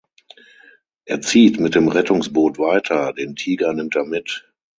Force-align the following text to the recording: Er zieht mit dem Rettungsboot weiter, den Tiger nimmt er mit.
Er 1.05 1.21
zieht 1.21 1.59
mit 1.59 1.75
dem 1.75 1.87
Rettungsboot 1.87 2.57
weiter, 2.57 3.13
den 3.13 3.35
Tiger 3.35 3.71
nimmt 3.71 3.95
er 3.95 4.03
mit. 4.03 4.51